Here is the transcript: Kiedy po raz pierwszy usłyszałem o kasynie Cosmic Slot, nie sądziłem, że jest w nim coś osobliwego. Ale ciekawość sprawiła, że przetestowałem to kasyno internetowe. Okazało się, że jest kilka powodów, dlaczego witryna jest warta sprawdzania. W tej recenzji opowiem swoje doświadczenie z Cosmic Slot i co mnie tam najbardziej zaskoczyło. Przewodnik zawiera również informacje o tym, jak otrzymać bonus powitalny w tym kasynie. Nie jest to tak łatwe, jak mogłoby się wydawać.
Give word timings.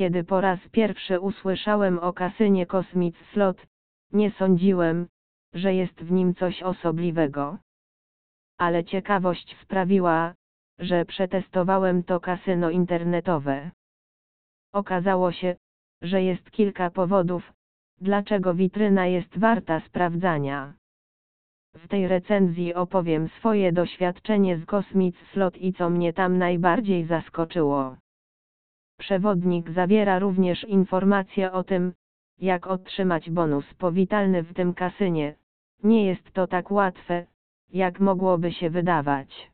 Kiedy 0.00 0.24
po 0.24 0.40
raz 0.40 0.60
pierwszy 0.72 1.20
usłyszałem 1.20 1.98
o 1.98 2.12
kasynie 2.12 2.66
Cosmic 2.66 3.16
Slot, 3.32 3.66
nie 4.12 4.30
sądziłem, 4.30 5.06
że 5.54 5.74
jest 5.74 6.02
w 6.02 6.10
nim 6.10 6.34
coś 6.34 6.62
osobliwego. 6.62 7.58
Ale 8.58 8.84
ciekawość 8.84 9.56
sprawiła, 9.62 10.34
że 10.78 11.04
przetestowałem 11.04 12.02
to 12.02 12.20
kasyno 12.20 12.70
internetowe. 12.70 13.70
Okazało 14.72 15.32
się, 15.32 15.56
że 16.02 16.22
jest 16.22 16.50
kilka 16.50 16.90
powodów, 16.90 17.52
dlaczego 18.00 18.54
witryna 18.54 19.06
jest 19.06 19.38
warta 19.38 19.80
sprawdzania. 19.80 20.74
W 21.74 21.88
tej 21.88 22.08
recenzji 22.08 22.74
opowiem 22.74 23.28
swoje 23.28 23.72
doświadczenie 23.72 24.58
z 24.58 24.66
Cosmic 24.66 25.16
Slot 25.32 25.56
i 25.56 25.72
co 25.72 25.90
mnie 25.90 26.12
tam 26.12 26.38
najbardziej 26.38 27.04
zaskoczyło. 27.04 27.96
Przewodnik 29.00 29.70
zawiera 29.70 30.18
również 30.18 30.64
informacje 30.64 31.52
o 31.52 31.64
tym, 31.64 31.92
jak 32.38 32.66
otrzymać 32.66 33.30
bonus 33.30 33.74
powitalny 33.74 34.42
w 34.42 34.54
tym 34.54 34.74
kasynie. 34.74 35.34
Nie 35.82 36.06
jest 36.06 36.32
to 36.32 36.46
tak 36.46 36.70
łatwe, 36.70 37.26
jak 37.72 38.00
mogłoby 38.00 38.52
się 38.52 38.70
wydawać. 38.70 39.49